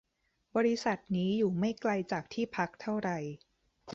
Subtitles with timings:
[0.55, 3.09] บริษัทนี้อยู่ไม่ไกลจากที่พักเท่าไร